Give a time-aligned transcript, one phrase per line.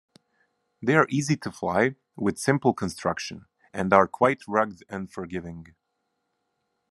[0.81, 5.75] They are easy to fly, with simple construction, and are quite rugged and forgiving.